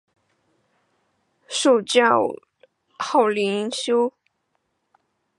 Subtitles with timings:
[1.47, 2.35] 初授
[2.97, 4.13] 翰林院修撰。